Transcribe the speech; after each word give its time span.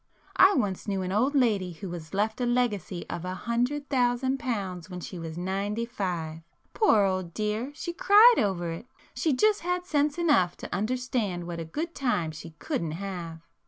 I 0.37 0.55
once 0.55 0.87
knew 0.87 1.03
an 1.03 1.11
old 1.11 1.35
lady 1.35 1.73
who 1.73 1.87
was 1.87 2.11
left 2.15 2.41
a 2.41 2.45
legacy 2.47 3.05
of 3.07 3.23
a 3.23 3.35
hundred 3.35 3.87
thousand 3.87 4.39
pounds 4.39 4.89
when 4.89 4.99
she 4.99 5.19
was 5.19 5.37
ninety 5.37 5.85
five. 5.85 6.41
Poor 6.73 7.03
old 7.03 7.35
dear, 7.35 7.71
she 7.75 7.93
cried 7.93 8.39
over 8.39 8.71
it. 8.71 8.87
She 9.13 9.31
just 9.31 9.61
had 9.61 9.85
sense 9.85 10.17
enough 10.17 10.57
to 10.57 10.75
understand 10.75 11.45
what 11.45 11.59
a 11.59 11.65
good 11.65 11.93
time 11.93 12.31
she 12.31 12.55
couldn't 12.57 12.93
have. 12.97 13.41